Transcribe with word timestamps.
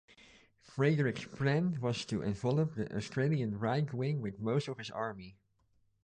Frederick's 0.63 1.25
plan 1.25 1.79
was 1.79 2.05
to 2.05 2.23
envelop 2.23 2.73
the 2.73 2.91
Austrian 2.97 3.59
right 3.59 3.93
wing 3.93 4.19
with 4.19 4.39
most 4.39 4.67
of 4.67 4.79
his 4.79 4.89
army. 4.89 5.37